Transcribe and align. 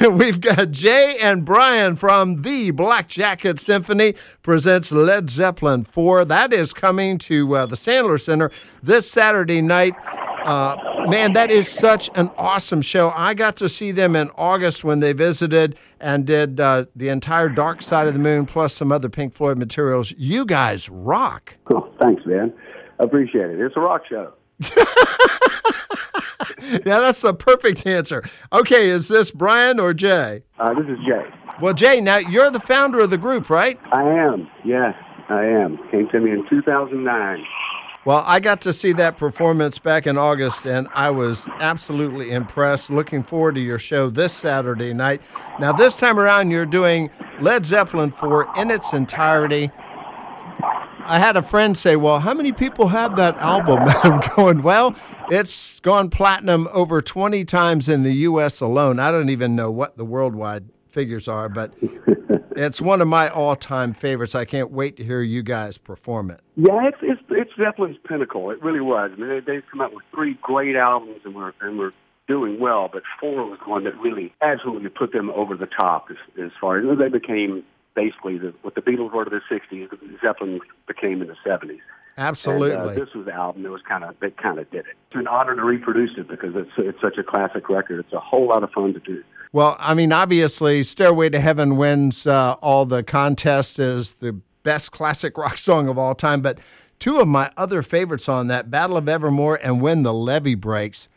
we've 0.12 0.40
got 0.40 0.70
Jay 0.70 1.18
and 1.20 1.44
Brian 1.44 1.94
from 1.94 2.40
the 2.42 2.70
Black 2.70 3.08
Jacket 3.08 3.60
Symphony 3.60 4.14
presents 4.42 4.90
Led 4.90 5.28
Zeppelin 5.28 5.84
4. 5.84 6.24
That 6.24 6.54
is 6.54 6.72
coming 6.72 7.18
to 7.18 7.54
uh, 7.54 7.66
the 7.66 7.76
Sandler 7.76 8.18
Center 8.18 8.50
this 8.82 9.10
Saturday 9.10 9.60
night. 9.60 9.94
Uh, 10.44 11.04
man, 11.06 11.34
that 11.34 11.50
is 11.50 11.68
such 11.68 12.08
an 12.14 12.30
awesome 12.38 12.80
show. 12.80 13.10
I 13.14 13.34
got 13.34 13.56
to 13.56 13.68
see 13.68 13.90
them 13.90 14.16
in 14.16 14.30
August 14.36 14.84
when 14.84 15.00
they 15.00 15.12
visited 15.12 15.76
and 16.00 16.26
did 16.26 16.60
uh, 16.60 16.86
the 16.96 17.08
entire 17.08 17.50
Dark 17.50 17.82
Side 17.82 18.06
of 18.06 18.14
the 18.14 18.20
Moon 18.20 18.46
plus 18.46 18.72
some 18.72 18.90
other 18.90 19.10
Pink 19.10 19.34
Floyd 19.34 19.58
materials. 19.58 20.14
You 20.16 20.46
guys 20.46 20.88
rock. 20.88 21.56
Oh, 21.74 21.92
thanks, 22.00 22.24
man. 22.24 22.54
Appreciate 22.98 23.50
it. 23.50 23.60
It's 23.60 23.76
a 23.76 23.80
rock 23.80 24.02
show. 24.08 24.32
yeah, 26.86 26.98
that's 26.98 27.20
the 27.20 27.34
perfect 27.34 27.86
answer. 27.86 28.22
Okay, 28.52 28.88
is 28.88 29.08
this 29.08 29.30
Brian 29.30 29.78
or 29.78 29.94
Jay? 29.94 30.42
Uh, 30.58 30.74
this 30.74 30.86
is 30.86 30.98
Jay. 31.06 31.24
Well, 31.60 31.74
Jay, 31.74 32.00
now 32.00 32.18
you're 32.18 32.50
the 32.50 32.60
founder 32.60 33.00
of 33.00 33.10
the 33.10 33.18
group, 33.18 33.50
right? 33.50 33.78
I 33.92 34.02
am. 34.02 34.48
Yeah, 34.64 34.92
I 35.28 35.44
am. 35.44 35.78
Came 35.90 36.08
to 36.10 36.20
me 36.20 36.30
in 36.30 36.46
2009. 36.48 37.44
Well, 38.06 38.24
I 38.26 38.40
got 38.40 38.62
to 38.62 38.72
see 38.72 38.92
that 38.94 39.18
performance 39.18 39.78
back 39.78 40.06
in 40.06 40.16
August, 40.16 40.64
and 40.64 40.88
I 40.94 41.10
was 41.10 41.46
absolutely 41.58 42.30
impressed. 42.30 42.88
Looking 42.88 43.22
forward 43.22 43.56
to 43.56 43.60
your 43.60 43.78
show 43.78 44.08
this 44.08 44.32
Saturday 44.32 44.94
night. 44.94 45.20
Now, 45.58 45.72
this 45.72 45.96
time 45.96 46.18
around, 46.18 46.50
you're 46.50 46.64
doing 46.64 47.10
Led 47.40 47.66
Zeppelin 47.66 48.10
4 48.10 48.54
in 48.56 48.70
its 48.70 48.94
entirety. 48.94 49.70
I 51.04 51.18
had 51.18 51.36
a 51.36 51.42
friend 51.42 51.76
say, 51.76 51.96
Well, 51.96 52.20
how 52.20 52.34
many 52.34 52.52
people 52.52 52.88
have 52.88 53.16
that 53.16 53.36
album? 53.36 53.78
I'm 54.04 54.20
going, 54.36 54.62
Well, 54.62 54.94
it's 55.30 55.80
gone 55.80 56.10
platinum 56.10 56.68
over 56.72 57.00
20 57.02 57.44
times 57.44 57.88
in 57.88 58.02
the 58.02 58.12
U.S. 58.12 58.60
alone. 58.60 58.98
I 58.98 59.10
don't 59.10 59.30
even 59.30 59.56
know 59.56 59.70
what 59.70 59.96
the 59.96 60.04
worldwide 60.04 60.68
figures 60.88 61.28
are, 61.28 61.48
but 61.48 61.72
it's 62.56 62.80
one 62.80 63.00
of 63.00 63.08
my 63.08 63.28
all 63.28 63.56
time 63.56 63.92
favorites. 63.92 64.34
I 64.34 64.44
can't 64.44 64.70
wait 64.70 64.96
to 64.96 65.04
hear 65.04 65.22
you 65.22 65.42
guys 65.42 65.78
perform 65.78 66.30
it. 66.30 66.40
Yeah, 66.56 66.88
it's, 66.88 66.98
it's, 67.02 67.20
it's 67.30 67.50
Zeppelin's 67.56 67.98
pinnacle. 68.06 68.50
It 68.50 68.62
really 68.62 68.80
was. 68.80 69.10
I 69.14 69.20
mean, 69.20 69.28
they, 69.28 69.40
they've 69.40 69.64
come 69.70 69.80
out 69.80 69.94
with 69.94 70.04
three 70.14 70.38
great 70.42 70.76
albums 70.76 71.20
and 71.24 71.34
we're, 71.34 71.52
and 71.60 71.78
we're 71.78 71.92
doing 72.28 72.60
well, 72.60 72.88
but 72.92 73.02
four 73.20 73.44
was 73.46 73.58
the 73.64 73.70
one 73.70 73.84
that 73.84 73.96
really 73.98 74.32
absolutely 74.40 74.88
put 74.88 75.12
them 75.12 75.30
over 75.30 75.56
the 75.56 75.66
top 75.66 76.08
as, 76.10 76.16
as 76.40 76.50
far 76.60 76.78
as 76.78 76.98
they 76.98 77.08
became 77.08 77.64
basically 77.94 78.38
the, 78.38 78.54
what 78.62 78.74
the 78.74 78.82
Beatles 78.82 79.12
were 79.12 79.24
to 79.24 79.30
the 79.30 79.40
'60s, 79.50 79.88
Zeppelin 80.20 80.60
became 80.86 81.22
in 81.22 81.28
the 81.28 81.36
'70s. 81.46 81.80
Absolutely. 82.16 82.72
And, 82.72 82.90
uh, 82.90 82.92
this 82.92 83.14
was 83.14 83.26
the 83.26 83.32
album 83.32 83.62
that 83.62 83.70
was 83.70 83.82
kind 83.82 84.04
of 84.04 84.18
that 84.20 84.36
kind 84.36 84.58
of 84.58 84.70
did 84.70 84.80
it. 84.80 84.96
It's 85.08 85.16
an 85.16 85.26
honor 85.26 85.56
to 85.56 85.62
reproduce 85.62 86.18
it 86.18 86.28
because 86.28 86.54
it's 86.54 86.70
it's 86.76 87.00
such 87.00 87.18
a 87.18 87.22
classic 87.22 87.68
record. 87.68 88.00
It's 88.00 88.12
a 88.12 88.20
whole 88.20 88.48
lot 88.48 88.62
of 88.62 88.70
fun 88.70 88.92
to 88.92 89.00
do. 89.00 89.22
Well, 89.52 89.76
I 89.78 89.94
mean, 89.94 90.12
obviously, 90.12 90.82
"Stairway 90.82 91.30
to 91.30 91.40
Heaven" 91.40 91.76
wins 91.76 92.26
uh, 92.26 92.56
all 92.60 92.84
the 92.84 93.02
contests 93.02 93.78
as 93.78 94.14
the 94.14 94.34
best 94.62 94.92
classic 94.92 95.38
rock 95.38 95.56
song 95.56 95.88
of 95.88 95.98
all 95.98 96.14
time. 96.14 96.40
But 96.40 96.58
two 96.98 97.20
of 97.20 97.28
my 97.28 97.50
other 97.56 97.82
favorites 97.82 98.28
on 98.28 98.48
that, 98.48 98.70
"Battle 98.70 98.96
of 98.96 99.08
Evermore" 99.08 99.58
and 99.62 99.80
"When 99.80 100.02
the 100.02 100.12
Levee 100.12 100.54
Breaks." 100.54 101.08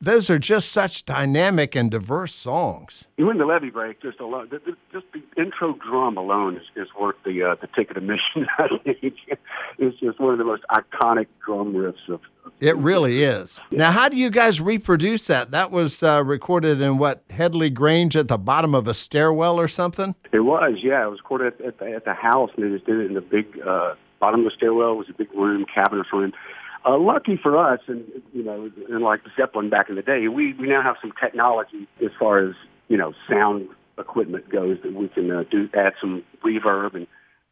Those 0.00 0.30
are 0.30 0.38
just 0.38 0.70
such 0.70 1.04
dynamic 1.04 1.74
and 1.74 1.90
diverse 1.90 2.34
songs. 2.34 3.08
You 3.16 3.26
win 3.26 3.38
the 3.38 3.44
levee 3.44 3.70
break 3.70 4.00
just 4.00 4.20
alone. 4.20 4.50
Just 4.92 5.06
the 5.12 5.22
intro 5.36 5.74
drum 5.74 6.16
alone 6.16 6.56
is, 6.56 6.62
is 6.76 6.88
worth 6.98 7.16
the 7.24 7.42
uh, 7.42 7.56
the 7.60 7.66
ticket 7.68 7.96
admission. 7.96 8.46
I 8.58 8.68
think 8.84 9.14
it's 9.78 9.98
just 9.98 10.20
one 10.20 10.32
of 10.32 10.38
the 10.38 10.44
most 10.44 10.62
iconic 10.70 11.26
drum 11.44 11.74
riffs 11.74 12.08
of. 12.08 12.20
It 12.60 12.76
really 12.76 13.22
is. 13.22 13.60
Yeah. 13.70 13.78
Now, 13.78 13.90
how 13.92 14.08
do 14.08 14.16
you 14.16 14.30
guys 14.30 14.60
reproduce 14.60 15.26
that? 15.26 15.50
That 15.50 15.70
was 15.70 16.02
uh, 16.02 16.22
recorded 16.24 16.80
in 16.80 16.98
what 16.98 17.24
Headley 17.30 17.70
Grange 17.70 18.16
at 18.16 18.28
the 18.28 18.38
bottom 18.38 18.74
of 18.74 18.86
a 18.86 18.94
stairwell 18.94 19.58
or 19.58 19.66
something. 19.66 20.14
It 20.30 20.40
was, 20.40 20.78
yeah. 20.82 21.04
It 21.04 21.10
was 21.10 21.18
recorded 21.20 21.54
at, 21.54 21.66
at, 21.66 21.78
the, 21.78 21.92
at 21.92 22.04
the 22.04 22.14
house, 22.14 22.50
and 22.56 22.64
they 22.64 22.76
just 22.76 22.86
did 22.86 23.00
it 23.00 23.06
in 23.06 23.14
the 23.14 23.22
big 23.22 23.58
uh, 23.66 23.94
bottom 24.20 24.40
of 24.40 24.44
the 24.44 24.56
stairwell. 24.56 24.92
It 24.92 24.96
was 24.96 25.08
a 25.08 25.14
big 25.14 25.32
room, 25.32 25.64
cabinet 25.74 26.06
room 26.12 26.32
uh, 26.86 26.98
lucky 26.98 27.36
for 27.36 27.56
us, 27.56 27.80
and 27.86 28.04
you 28.32 28.42
know, 28.42 28.70
and 28.88 29.02
like 29.02 29.20
Zeppelin 29.36 29.70
back 29.70 29.88
in 29.88 29.96
the 29.96 30.02
day, 30.02 30.28
we 30.28 30.52
we 30.54 30.68
now 30.68 30.82
have 30.82 30.96
some 31.00 31.12
technology 31.20 31.88
as 32.04 32.10
far 32.18 32.38
as 32.38 32.54
you 32.88 32.96
know 32.96 33.12
sound 33.28 33.68
equipment 33.98 34.48
goes 34.48 34.78
that 34.82 34.92
we 34.92 35.08
can 35.08 35.30
uh, 35.30 35.44
do 35.50 35.68
add 35.74 35.94
some 36.00 36.22
reverb 36.44 36.94
and 36.94 37.06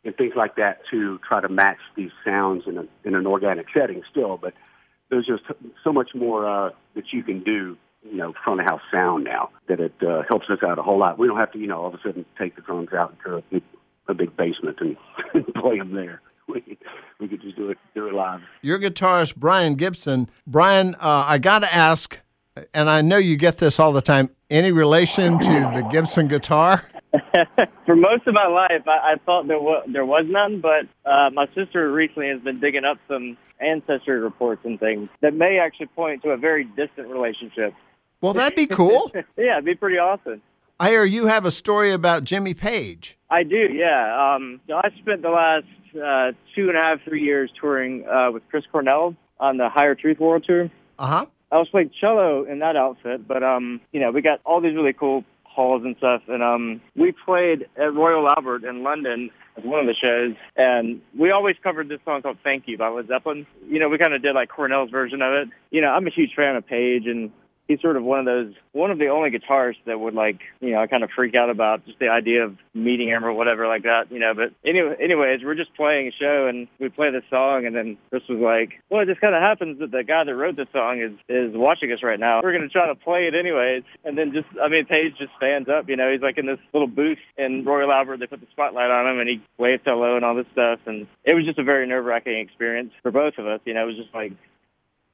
and 0.04 0.16
things 0.16 0.34
like 0.36 0.56
that 0.56 0.80
to 0.90 1.18
try 1.26 1.40
to 1.40 1.48
match 1.48 1.78
these 1.96 2.10
sounds 2.24 2.64
in 2.66 2.78
a 2.78 2.84
in 3.04 3.14
an 3.14 3.26
organic 3.26 3.66
setting 3.72 4.02
still. 4.10 4.36
But 4.36 4.54
there's 5.10 5.26
just 5.26 5.44
so 5.84 5.92
much 5.92 6.14
more 6.14 6.48
uh, 6.48 6.70
that 6.94 7.12
you 7.12 7.22
can 7.22 7.42
do, 7.42 7.76
you 8.02 8.16
know, 8.16 8.32
front 8.44 8.60
of 8.60 8.66
house 8.66 8.80
sound 8.90 9.24
now 9.24 9.50
that 9.68 9.78
it 9.78 9.94
uh, 10.02 10.22
helps 10.28 10.48
us 10.50 10.58
out 10.66 10.78
a 10.78 10.82
whole 10.82 10.98
lot. 10.98 11.18
We 11.18 11.26
don't 11.26 11.38
have 11.38 11.52
to, 11.52 11.58
you 11.58 11.66
know, 11.66 11.80
all 11.82 11.88
of 11.88 11.94
a 11.94 12.00
sudden 12.02 12.24
take 12.38 12.56
the 12.56 12.62
drums 12.62 12.92
out 12.92 13.14
into 13.18 13.36
a 13.36 13.42
big, 13.42 13.62
a 14.08 14.14
big 14.14 14.36
basement 14.36 14.78
and 14.80 14.96
play 15.54 15.78
them 15.78 15.92
there. 15.92 16.20
We, 17.22 17.28
we 17.28 17.28
could 17.28 17.42
just 17.42 17.56
do 17.56 17.70
it 17.70 17.78
do 17.94 18.08
it 18.08 18.14
live. 18.14 18.40
Your 18.60 18.78
guitarist 18.78 19.36
Brian 19.36 19.74
Gibson. 19.74 20.28
Brian, 20.46 20.94
uh, 20.96 21.24
I 21.26 21.38
got 21.38 21.60
to 21.60 21.74
ask, 21.74 22.20
and 22.74 22.90
I 22.90 23.00
know 23.02 23.16
you 23.16 23.36
get 23.36 23.58
this 23.58 23.78
all 23.78 23.92
the 23.92 24.02
time. 24.02 24.30
Any 24.50 24.72
relation 24.72 25.38
to 25.38 25.48
the 25.48 25.88
Gibson 25.90 26.28
guitar? 26.28 26.88
For 27.86 27.96
most 27.96 28.26
of 28.26 28.34
my 28.34 28.46
life, 28.46 28.86
I, 28.86 29.12
I 29.12 29.16
thought 29.24 29.46
there 29.46 29.60
was 29.60 29.84
there 29.88 30.04
was 30.04 30.24
none, 30.28 30.60
but 30.60 30.86
uh, 31.04 31.30
my 31.32 31.46
sister 31.54 31.92
recently 31.92 32.28
has 32.28 32.40
been 32.40 32.60
digging 32.60 32.84
up 32.84 32.98
some 33.08 33.36
ancestry 33.60 34.18
reports 34.18 34.62
and 34.64 34.78
things 34.80 35.08
that 35.20 35.34
may 35.34 35.58
actually 35.58 35.86
point 35.86 36.22
to 36.22 36.30
a 36.30 36.36
very 36.36 36.64
distant 36.64 37.08
relationship. 37.08 37.74
Well, 38.20 38.32
that'd 38.32 38.56
be 38.56 38.66
cool. 38.74 39.10
yeah, 39.36 39.54
it'd 39.54 39.64
be 39.64 39.74
pretty 39.74 39.98
awesome. 39.98 40.42
I 40.80 40.90
hear 40.90 41.04
you 41.04 41.26
have 41.26 41.44
a 41.44 41.50
story 41.50 41.92
about 41.92 42.24
Jimmy 42.24 42.54
Page. 42.54 43.16
I 43.30 43.44
do, 43.44 43.68
yeah. 43.72 44.34
Um, 44.34 44.60
I 44.74 44.90
spent 44.98 45.22
the 45.22 45.28
last 45.30 45.66
uh, 45.96 46.32
two 46.54 46.68
and 46.68 46.76
a 46.76 46.80
half, 46.80 47.02
three 47.04 47.22
years 47.22 47.50
touring 47.58 48.06
uh, 48.06 48.30
with 48.32 48.42
Chris 48.48 48.64
Cornell 48.70 49.16
on 49.38 49.56
the 49.56 49.68
Higher 49.68 49.94
Truth 49.94 50.20
World 50.20 50.44
Tour. 50.44 50.70
Uh 50.98 51.06
huh. 51.06 51.26
I 51.50 51.58
was 51.58 51.68
playing 51.68 51.90
cello 52.00 52.44
in 52.44 52.60
that 52.60 52.76
outfit, 52.76 53.28
but 53.28 53.42
um, 53.42 53.80
you 53.92 54.00
know, 54.00 54.10
we 54.10 54.22
got 54.22 54.40
all 54.44 54.60
these 54.60 54.74
really 54.74 54.94
cool 54.94 55.24
halls 55.44 55.82
and 55.84 55.96
stuff, 55.98 56.22
and 56.28 56.42
um, 56.42 56.80
we 56.96 57.12
played 57.12 57.68
at 57.76 57.92
Royal 57.92 58.28
Albert 58.28 58.64
in 58.64 58.82
London 58.82 59.30
as 59.56 59.64
one 59.64 59.80
of 59.80 59.86
the 59.86 59.94
shows, 59.94 60.34
and 60.56 61.02
we 61.16 61.30
always 61.30 61.56
covered 61.62 61.88
this 61.88 62.00
song 62.04 62.22
called 62.22 62.38
"Thank 62.42 62.66
You" 62.66 62.78
by 62.78 62.88
Led 62.88 63.08
Zeppelin. 63.08 63.46
You 63.68 63.80
know, 63.80 63.88
we 63.88 63.98
kind 63.98 64.14
of 64.14 64.22
did 64.22 64.34
like 64.34 64.48
Cornell's 64.48 64.90
version 64.90 65.20
of 65.20 65.34
it. 65.34 65.48
You 65.70 65.82
know, 65.82 65.88
I'm 65.88 66.06
a 66.06 66.10
huge 66.10 66.34
fan 66.34 66.56
of 66.56 66.66
Page, 66.66 67.06
and 67.06 67.30
he's 67.68 67.80
sort 67.80 67.96
of 67.96 68.04
one 68.04 68.18
of 68.20 68.24
those, 68.24 68.54
one 68.72 68.90
of 68.90 68.98
the 68.98 69.08
only 69.08 69.30
guitarists 69.30 69.84
that 69.86 69.98
would 69.98 70.14
like, 70.14 70.40
you 70.60 70.70
know, 70.70 70.80
I 70.80 70.86
kind 70.86 71.04
of 71.04 71.10
freak 71.10 71.34
out 71.34 71.50
about 71.50 71.84
just 71.86 71.98
the 71.98 72.08
idea 72.08 72.44
of 72.44 72.56
meeting 72.74 73.08
him 73.08 73.24
or 73.24 73.32
whatever 73.32 73.66
like 73.66 73.84
that, 73.84 74.10
you 74.10 74.18
know. 74.18 74.34
But 74.34 74.52
anyway, 74.64 74.96
anyways, 75.00 75.42
we're 75.42 75.54
just 75.54 75.74
playing 75.74 76.08
a 76.08 76.12
show 76.12 76.46
and 76.46 76.68
we 76.78 76.88
play 76.88 77.10
this 77.10 77.24
song, 77.30 77.66
and 77.66 77.74
then 77.74 77.96
Chris 78.10 78.22
was 78.28 78.38
like, 78.38 78.80
"Well, 78.90 79.00
it 79.00 79.06
just 79.06 79.20
kind 79.20 79.34
of 79.34 79.42
happens 79.42 79.78
that 79.80 79.90
the 79.90 80.04
guy 80.04 80.24
that 80.24 80.34
wrote 80.34 80.56
this 80.56 80.68
song 80.72 81.00
is 81.00 81.12
is 81.28 81.56
watching 81.56 81.92
us 81.92 82.02
right 82.02 82.18
now. 82.18 82.40
We're 82.42 82.52
gonna 82.52 82.68
try 82.68 82.86
to 82.86 82.94
play 82.94 83.26
it 83.26 83.34
anyways." 83.34 83.84
And 84.04 84.16
then 84.18 84.32
just, 84.32 84.48
I 84.62 84.68
mean, 84.68 84.84
Page 84.86 85.16
just 85.18 85.34
stands 85.36 85.68
up, 85.68 85.88
you 85.88 85.96
know, 85.96 86.10
he's 86.10 86.22
like 86.22 86.38
in 86.38 86.46
this 86.46 86.58
little 86.72 86.88
booth 86.88 87.18
in 87.38 87.64
Royal 87.64 87.92
Albert. 87.92 88.18
They 88.18 88.26
put 88.26 88.40
the 88.40 88.46
spotlight 88.50 88.90
on 88.90 89.06
him, 89.06 89.20
and 89.20 89.28
he 89.28 89.40
waves 89.58 89.82
hello 89.84 90.16
and 90.16 90.24
all 90.24 90.34
this 90.34 90.46
stuff, 90.52 90.80
and 90.86 91.06
it 91.24 91.34
was 91.34 91.44
just 91.44 91.58
a 91.58 91.62
very 91.62 91.86
nerve 91.86 92.04
wracking 92.04 92.38
experience 92.38 92.92
for 93.02 93.10
both 93.10 93.38
of 93.38 93.46
us. 93.46 93.60
You 93.64 93.74
know, 93.74 93.84
it 93.84 93.86
was 93.86 93.96
just 93.96 94.14
like 94.14 94.32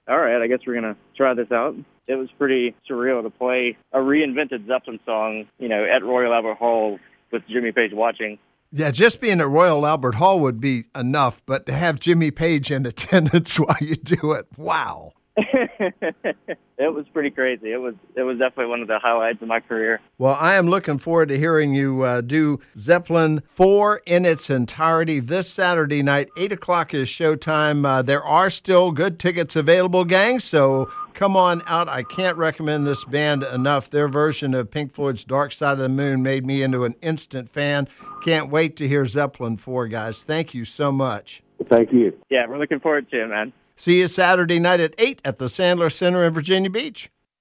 all 0.08 0.19
right, 0.19 0.41
I 0.41 0.46
guess 0.46 0.60
we're 0.66 0.80
going 0.80 0.94
to 0.94 0.96
try 1.16 1.34
this 1.34 1.50
out. 1.52 1.76
It 2.06 2.14
was 2.14 2.28
pretty 2.38 2.74
surreal 2.91 3.22
to 3.22 3.30
play 3.30 3.76
a 3.92 3.98
reinvented 3.98 4.66
Zeppelin 4.66 4.98
song, 5.04 5.46
you 5.58 5.69
know, 5.69 5.84
at 5.84 6.02
Royal 6.02 6.32
Albert 6.32 6.54
Hall 6.54 6.98
with 7.30 7.42
Jimmy 7.48 7.72
Page 7.72 7.92
watching. 7.92 8.38
Yeah, 8.70 8.91
just 8.91 9.20
being 9.20 9.41
at 9.41 9.48
Royal 9.48 9.86
Albert 9.86 10.16
Hall 10.16 10.41
would 10.41 10.60
be 10.60 10.84
enough, 10.94 11.42
but 11.46 11.66
to 11.66 11.72
have 11.72 12.00
Jimmy 12.00 12.30
Page 12.30 12.70
in 12.70 12.84
attendance 12.86 13.56
while 13.58 13.76
you 13.80 13.96
do 13.96 14.32
it, 14.32 14.46
wow. 14.56 15.12
it 16.78 16.93
was 16.93 17.06
pretty 17.12 17.31
crazy. 17.31 17.72
It 17.72 17.76
was 17.76 17.94
it 18.16 18.22
was 18.22 18.38
definitely 18.38 18.66
one 18.66 18.81
of 18.81 18.88
the 18.88 18.99
highlights 18.99 19.41
of 19.41 19.47
my 19.49 19.60
career. 19.60 20.00
Well, 20.16 20.34
I 20.34 20.54
am 20.54 20.66
looking 20.66 20.99
forward 20.99 21.28
to 21.28 21.38
hearing 21.38 21.75
you 21.75 22.02
uh, 22.02 22.23
do 22.23 22.58
Zeppelin 22.76 23.43
four 23.46 24.00
in 24.05 24.25
its 24.25 24.50
entirety 24.50 25.20
this 25.20 25.49
Saturday 25.49 26.02
night. 26.02 26.29
Eight 26.37 26.50
o'clock 26.50 26.93
is 26.93 27.08
showtime. 27.08 27.87
Uh, 27.87 28.02
there 28.02 28.23
are 28.23 28.50
still 28.50 28.90
good 28.90 29.19
tickets 29.20 29.55
available, 29.55 30.05
gang. 30.05 30.40
So 30.40 30.90
come 31.14 31.37
on 31.37 31.62
out. 31.67 31.88
I 31.88 32.02
can't 32.02 32.37
recommend 32.37 32.87
this 32.87 33.05
band 33.05 33.44
enough. 33.44 33.90
Their 33.90 34.08
version 34.08 34.55
of 34.55 34.70
Pink 34.70 34.93
Floyd's 34.93 35.25
Dark 35.25 35.52
Side 35.52 35.73
of 35.73 35.79
the 35.79 35.88
Moon 35.88 36.23
made 36.23 36.44
me 36.44 36.62
into 36.62 36.85
an 36.85 36.96
instant 37.00 37.49
fan. 37.49 37.88
Can't 38.25 38.50
wait 38.50 38.75
to 38.76 38.88
hear 38.88 39.06
Zeppelin 39.06 39.56
four, 39.56 39.87
guys. 39.87 40.25
Thank 40.25 40.52
you 40.52 40.64
so 40.64 40.90
much. 40.90 41.43
Thank 41.69 41.93
you. 41.93 42.19
Yeah, 42.29 42.46
we're 42.49 42.58
looking 42.58 42.81
forward 42.81 43.08
to 43.11 43.23
it, 43.23 43.26
man. 43.29 43.52
See 43.78 44.00
you 44.00 44.08
Saturday 44.08 44.58
night 44.58 44.80
at 44.80 44.92
8 44.98 45.20
at 45.25 45.38
the 45.38 45.44
Sandler 45.44 45.90
Center 45.90 46.25
in 46.25 46.34
Virginia 46.34 46.69
Beach. 46.69 47.10